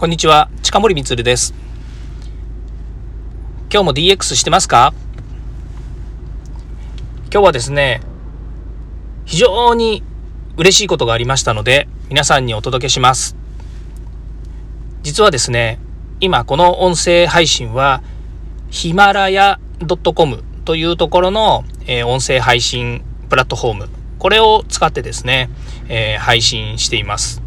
[0.00, 1.52] こんにちは、近森光です。
[3.70, 4.94] 今日も DX してますか？
[7.30, 8.00] 今日はですね、
[9.26, 10.02] 非常に
[10.56, 13.36] 嬉しいことがありましたので、皆さんにお届けします。
[15.02, 15.78] 実はですね、
[16.20, 18.02] 今この音声配信は、
[18.70, 19.60] ヒマラヤ
[20.14, 25.50] .com というところの、えー、音声配信プラットフォーム、これを使ってですね、
[25.90, 27.42] えー、配信しています。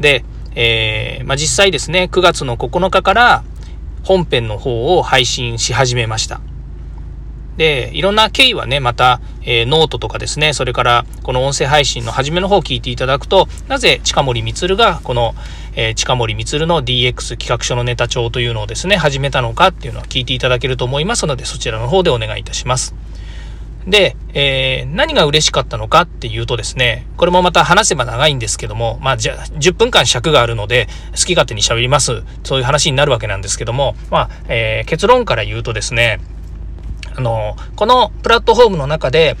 [0.00, 0.24] で、
[0.54, 3.44] えー、まあ、実際ですね、9月の9日から
[4.04, 6.40] 本編の方を配信し始めました。
[7.56, 15.34] で、いろんな経緯はね、また、えー、ノートとかですね、それからこの音声配信の初めの方を聞いていただくと、なぜ近森光がこの、
[15.74, 22.94] えー、近森光の DX 企画書のネタ帳というのをですね、始めたのかっていうのは聞いていただけると思いますので、そちらの方でお願いいたします。
[23.86, 32.22] で、えー、何が嬉しかったのかっていうとですね、これもまた話せば長いんですけども、まあ、じゃ、10分間尺があるので、好き勝手に喋ります。
[32.44, 36.20] そういう話になるわけなんですけども、まあ、えー、結論から言うとですね、
[37.16, 39.36] あの、このプラットフォームの中で、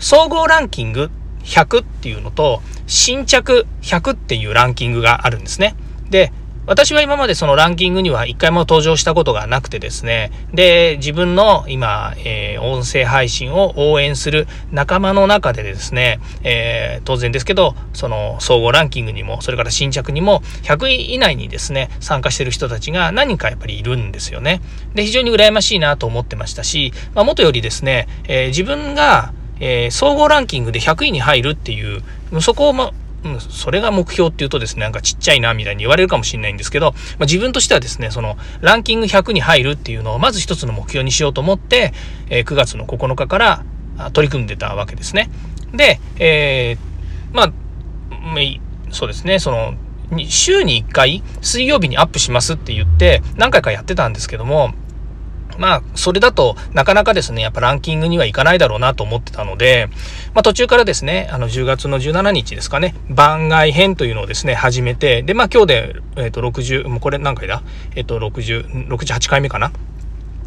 [0.00, 1.10] 総合ランキング
[1.44, 5.76] 100っていうのと、新着100っていうランキングがあるんですね。
[6.10, 6.32] で、
[6.64, 24.60] 私は今までそのランキングには一回も登場したことがなくてですね、で、自分の今、えー、音声配信を応援する仲間の中でですね、えー、当然ですけど、その総合ランキングにも、それから新着にも、100位以内にですね、参加してる人たちが何人かやっぱりいるんですよね。
[24.94, 32.04] で、非常に羨ましいなと思ってましたし、まあ、元よりですね、えー、自分が、え、総合ランキングで100位に入るっていう、
[32.40, 32.92] そこを、ま、
[33.24, 41.92] うん、それが目標っていうとですね、なんかちっちゃいなみたいに言われるかもしれないんですけど、まあ、自分としてはですね、そのランキング100に入るっていうのをまず一つの目標にしようと思って、
[42.30, 43.64] えー、9月の9日から
[44.12, 45.30] 取り組んでたわけですね。
[45.72, 47.52] で、えー、まあ、
[48.90, 49.74] そうですね、その、
[50.28, 54.74] 週に1回水曜日にアップしますって言って何回かやってたんですけども、
[55.58, 59.88] まあ、それだとなかなかですね、やっぱランキングにはいかないだろうなと思ってたので、
[60.34, 67.62] まあ途中からですね、あの10月の17日ですかね、番外編というのをですね、始めて、で、まあ今日で、えっ、ー、と60、もうこれ何回だ？
[67.94, 69.72] えっ、ー、と60、68回目かな？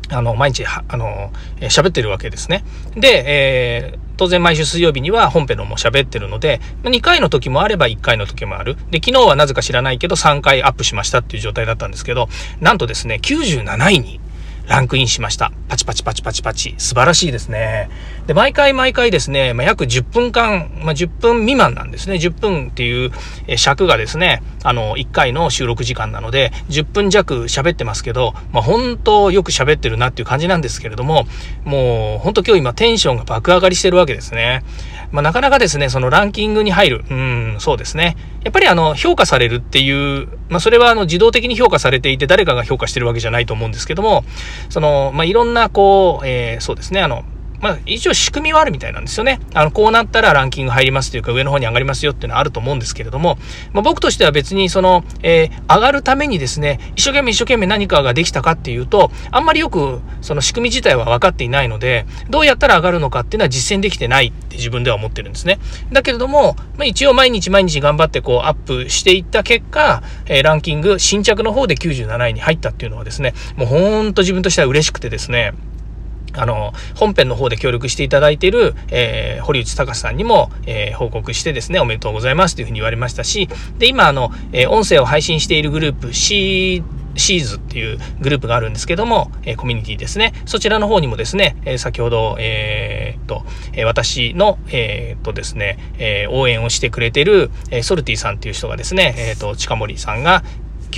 [0.10, 1.32] あの、毎日、あの、
[1.62, 2.64] 喋ってるわけですね。
[2.96, 8.76] で、えー、当然毎週水曜日には本編のも喋ってるので、2回の時もあれば1回の時もある。
[8.92, 12.30] で、昨日はなぜか知らないけど3回アップしましたっていう状態だったんですけど、
[12.60, 14.20] なんとですね、97位に
[14.68, 15.52] ランクインしました。
[15.68, 16.76] パチパチパチパチパチ。
[16.78, 17.90] 素晴らしいですね。
[18.28, 22.16] で、毎回毎回ですね、まあ、約10分間、まあ、10分未満なんですね。
[22.16, 23.12] 10分っていう
[23.58, 31.26] 尺がですね、あの、1回の収録時間なので、10分弱喋ってますけど、まあ、本当よく喋ってるなっていう感じなんですけれども、
[31.64, 34.64] もう、本当今日今テンションが爆上がりしてるわけですね。
[35.16, 37.06] まあ、なかなかですね、そのランキングに入る。
[37.10, 38.18] うん、そうですね。
[38.44, 44.26] やっぱりあの、評価されるっていう、まあ、それはあの、自動的に評価されていて、誰かが評価してるわけじゃないと思うんですけども、
[44.70, 47.24] その、まあ、いろんな、こう、えー、そうですね、あの、
[47.62, 49.40] まあ、一応仕組みはあるみたいなんですよね。
[49.54, 53.38] あの、こうなったらランキング入りますというか、上の方に上がりますよっていうのはあると思うんですけれども、
[53.74, 65.60] まあ、僕としては別にその、えー、上がるためにですね、一生懸命一生懸命何かができたかっていうと、あんまりよくその仕組み自体は分かっていないので、どうやったら上がるのかっていうのは実践できてないって自分では思ってるんですね。
[65.92, 75.54] だけれども、まあ、一応毎日毎日頑張ってこうアップしていった結果、えー、ランキング新着の方で97位に入ったっていうのはですね、もうほんと自分としては嬉しくてですね、
[76.38, 86.84] あの、本編の方で協力していただいている、えー、堀内隆さんにも、えー、報告してですね、おめでとうございますというふうに言われましたし、で、今、あの、えー、音声を配信しているグループ C
[87.18, 90.34] シーズっていうグループがあるんですけども、え、コミュニティですね。
[90.46, 100.44] そちらの方にもですね、え、先ほど、えー、と、え、私の、えー、っとですね、え、応援をしてくれてる、え、ソルティさんっていう人がですね、えー、っと、近森さんが、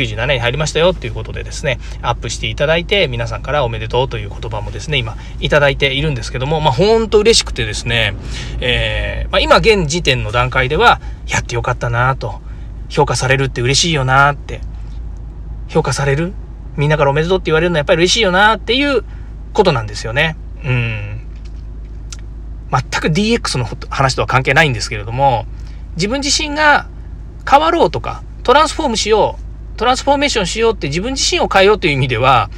[0.04, 8.16] 97位に入りましたよっていうことでですね、アップしていただいて、皆さんからおめでとうという言葉もですね、今、いただいているんですけども、まあ、ほんと嬉しくてですね、
[8.60, 12.42] えー、まあ、今現時点の段階では、やってよかったなと、
[12.90, 14.62] 評価されるって嬉しいよなって、
[15.68, 16.34] 評価される
[16.78, 19.04] みんなからおめでとうって言われるのはやっぱり嬉しいよなっていう
[19.54, 20.38] ことなんですよね。
[20.64, 21.22] うん。
[22.72, 25.46] 全く DX の話とは関係ないんですけれども、
[25.96, 26.88] 自分自身が
[27.50, 29.47] 変わろうとか、トランスフォームしよう
[29.78, 32.50] トランスフォーメーションしようって自分自身を変えようという意味では、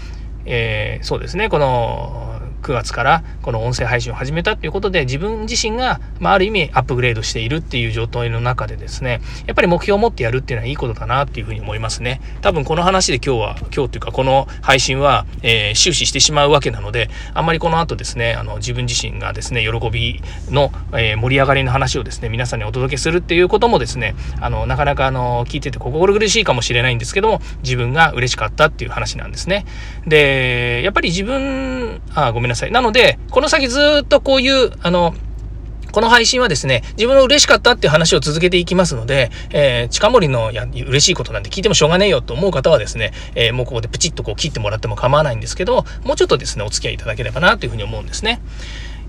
[0.45, 2.28] えー、そうですね、この
[2.61, 12.21] 9月からこの音声配信を始めたっていうことで自分自身が、まあ、ある意味アップグレードしているっていう状態の中でですねやっぱり目標を持ってやるっていうのはいいことだなっていうふうに思いますね。
[12.41, 29.65] 多分この話で今日は今日っていうかこの配信は、えー、終始してしまうわけなのであんまりこの後ですねあの自分自身がですね喜びの、えー、盛り上がりの話をですね皆さんにお届けするっていうこともですねあのなかなかあの聞いてて心苦しいかもしれないんですけども自分が嬉しかったっていう話なんですね。
[30.05, 35.13] でやっぱり自分あごめんなさいなのでこの先ずっとこういうあの
[35.91, 48.39] この配信はですね、自分の嬉しかったっていう話を続けていきますので、えー、近森のや嬉しいことなんて聞いてもしょうがねえよと思う方はですね、えー、もうここでプチッとこう切ってもらっても構わないんですけど、もうちょっとですね、お付き合いいただければなというふうに思うんですね。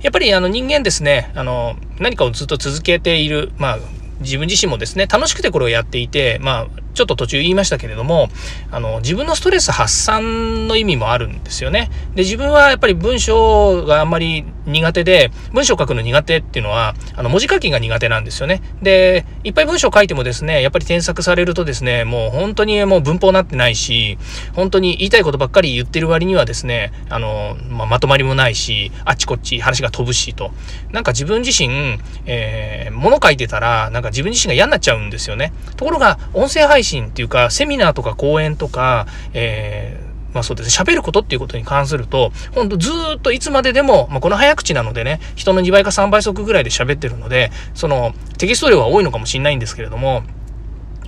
[0.00, 3.78] やっぱりあの人間ですね、あの、何かをずっと続けている、まあ、
[4.20, 8.28] 自分自身もですね、楽しくてこれをやっていて、まあ、ちょっと途中言いましたけれども、
[8.70, 11.90] あの、自分のストレス発散の意味もあるんですよね。
[12.14, 18.62] で、自分はやっぱり文章があんまり苦手で、文章を書くの苦手っていうのは、あの、文字書きが苦手なんですよね。
[18.82, 24.19] で、いっぱい文章書いてもですね、やっぱり添削されるとですね、もう本当にもう文法なってないし、
[24.54, 30.50] 本当に言いたいことばっかり言ってる割にはですね、あの、まあ、まとまりもないし、あっちこっち話が飛ぶしと。
[30.93, 35.52] なんか自分自身、えー、物書いてたら、なんか自分自身が嫌になっちゃうんですよね。
[35.76, 50.23] ところが、音声配配信っていうか、セミナーとか講演とか、えーまあそうですね、喋ることっていうことに関すると、ほんとずっといつまででも、まあ、この早口なのでね、人の2倍か3倍速ぐらいで喋ってるので、そのテキスト量は多いのかもしれないんですけれども、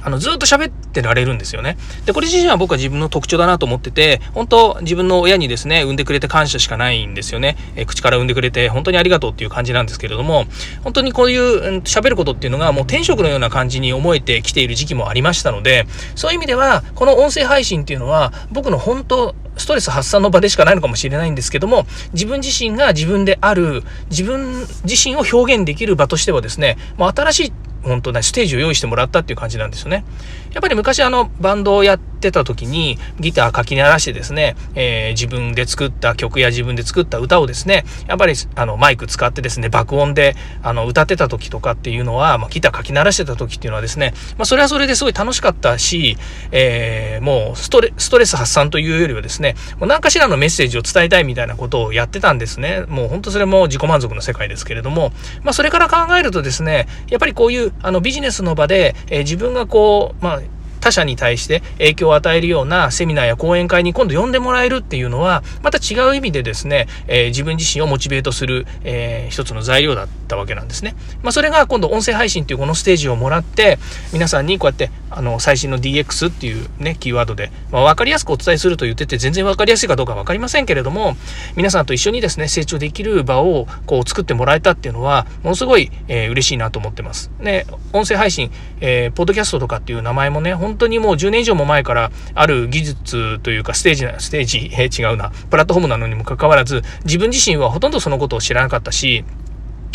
[0.03, 1.77] あの、ずっと喋っってられるんですよね。
[2.05, 7.57] で、これ自身は僕は自分の特徴だなと思ってて、本当自分の親にですね、産んでくれて感謝しかないんですよね。
[7.75, 10.47] え口から産んでくれて本当にありがとうっていう感じなんですけれども、
[10.85, 30.05] 本当にこういう喋ることっていうのがもう天職のような感じに思えてきている時期もありましたので、そういう意味では、この音声配信っていうのは、僕の本当、ストレス発散の場でしかないのかもしれないんですけども、自分自身が自分である、自分自身を表現できる場としてはですね、もう新しい本当ね、ステージを用意してもらったっていう感じなんですよね。
[30.53, 46.17] やっぱり昔あの、バンドをやってた時に、ギター書き鳴らしてですね、えー、自分で作った曲や自分で作った歌をですね、やっぱりあの、マイク使ってですね、爆音で、あの、歌ってた時とかっていうのは、まあ、ギター書き鳴らしてた時っていうのはですね、まあ、それはそれですごい楽しかったし、
[46.51, 52.85] えー、もうストレ、ストレス発散というよりはですね、もう何かしらのメッセージを伝えたいみたいなことをやってたんですね。
[52.89, 60.41] もう本当それも自己満足の世界ですけれども、まあ、それから考えるとですね、やっぱりこういうあのビジネスの場で、えー、自分がこう、まあ、
[60.83, 70.97] 他者に対して影響を与えるようなセミナーや講演会に今度呼んでもらえるっていうのは、また違う意味でですね、えー、自分自身をモチベートする、えー、一つの材料だったわけなんですね。
[71.23, 73.79] まあ、それが今度音声配信っていうこのステージをもらって、
[74.13, 81.17] 皆さんにこうやって、あの、最新の DX っていうね、キーワードで、まあ、分かりやすくお伝えすると言ってて、全然分かりやすいかどうか分かりませんけれども、
[81.57, 87.31] 皆さんと一緒にですね、成長できる場をこう作ってもらえたっていうのは、ものすごい、えー、嬉しいなと思ってます。
[87.41, 88.51] ね、音声配信、
[88.81, 99.25] えー、ポッドキャストとかっていう名前もね、本当にもう10年以上も前からある技術というかステージな、ステージ、えー、違うな、プラットフォームなのにもかかわらず、自分自身はほとんどそのことを知らなかったし、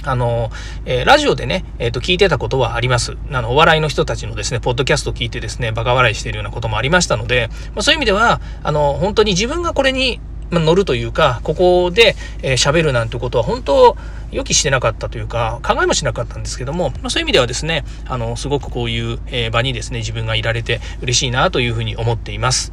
[0.08, 0.50] あの、
[0.86, 3.18] えー、ラジオでね、えっ、ー、と、聞いてたことはあります。
[3.32, 10.20] あの、お笑いの人たちのですね、ポッドキャストを聞いてですね、バカ笑いしているようなこともありましたので、まあ、そういう意味では、あの、本当に自分がこれに
[10.50, 13.98] ま乗るというか、ここで喋、えー、るなんてことは本当
[14.32, 22.72] 予期してなかったというか、考えもしなかったんですけども、まあ、そういう意味ではですね、あの、すごくこういう、えー、場にですね、自分がいられて嬉しいなというふうに思っています。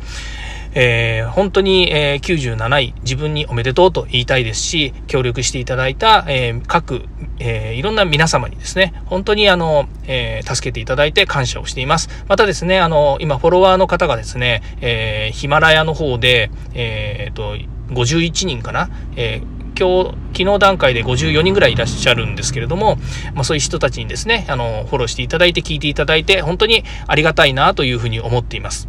[0.75, 7.05] えー、本当に、えー、97位、自分におめでとうと言いたいですし、協力していただいた、えー、各、
[7.39, 12.09] えー、いろんな皆様にですね、本当にあの、えー、助けていただいて感謝をしています。
[12.29, 17.57] またですね、あの、今フォロワーの方がですね、えー、ヒマラヤの方で、えー、と、
[17.95, 22.97] 51人かな、えー今日、昨日段階で54人ぐらいいらっしゃるんですけれども、
[23.35, 28.89] まあ、そういう人たちにですね、あの、フォローしていただいて聞いていただいて、本当にありがたいなというふうに思っています。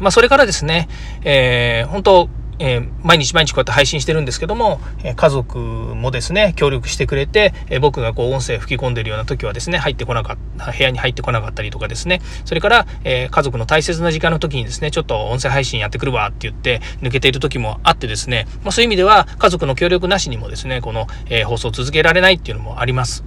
[0.00, 0.88] まあ、それからですね、
[1.24, 23.24] えー、本当、えー、毎日毎日こうやって配信してるんですけども、えー、家族もですね、協力してくれて、えー、僕がこう音声吹き込んでるような時はですね、入ってこなかった、部屋に入ってこなかったりとかですね、それから、え家族の大切な時間の時にですね、ちょっと音声配信やってくるわって言って抜けている時もあってですね、まあ、そういう意味では家族の協力なしにもですね、この、え放送を続けられないっていうのもあります。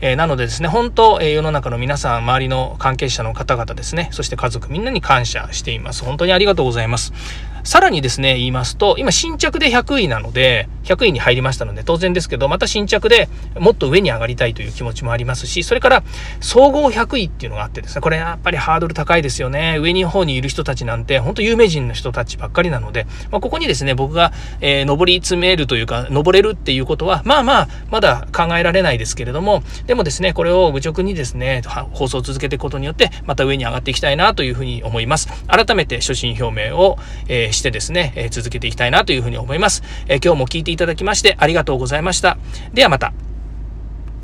[0.00, 6.04] えなのでですね、本当、え世の中の皆さん、周りの関係者の方々ですね、そして家族みんなに感謝しています。
[6.04, 7.12] 本当にありがとうございます。
[7.64, 13.28] さらにですね、言いますと、今新着で100位なので、100位に入りましたので、当然ですけど、また新着で
[13.58, 16.02] もっと上に上がりたいという気持ちもありますし、それから
[16.40, 19.78] 総合100位っていうのがあってですね、これやっぱりハードル高いですよね。
[19.80, 35.28] 上に方にいる人たちなんて、本当有名人の人たちばっかりなので、まあ、ここにですね、僕が、えー、登り詰めるというか、登れるっていうことは、まあまあ、まだ考えられないですけれども、でもですね、これを愚直にですね、放送を続けていくことによって、また上に上がっていきたいなというふうに思います。
[35.46, 39.82] 改めて所信表明を、えー、してですね、え、続けていきたいなというふうに思います。
[40.08, 42.36] え今日も聞いていただきましてありがとうございました。
[42.72, 43.33] ではまた。